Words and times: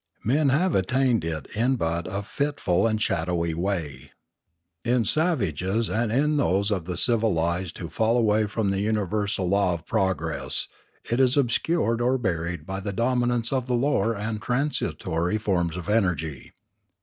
Men 0.23 0.49
have 0.49 0.73
attained 0.73 1.23
it 1.23 1.45
in 1.53 1.75
but 1.75 2.07
a 2.11 2.23
fitful 2.23 2.87
and 2.87 2.99
shadowy 2.99 3.53
way. 3.53 4.13
In 4.83 5.05
savages 5.05 5.89
and 5.91 6.11
in 6.11 6.37
those 6.37 6.71
of 6.71 6.85
the 6.85 6.97
civilised 6.97 7.77
who 7.77 7.87
fall 7.87 8.17
away 8.17 8.41
690 8.41 8.47
Limanora 8.47 8.53
from 8.55 8.71
the 8.71 8.81
universal 8.81 9.47
law 9.47 9.73
of 9.75 9.85
progress 9.85 10.67
it 11.07 11.19
is 11.19 11.37
obscured 11.37 12.01
or 12.01 12.17
buried 12.17 12.65
by 12.65 12.79
the 12.79 12.91
dominance 12.91 13.53
of 13.53 13.67
the 13.67 13.75
lower 13.75 14.15
and 14.15 14.41
transitory 14.41 15.37
forms 15.37 15.77
of 15.77 15.87
energy. 15.87 16.53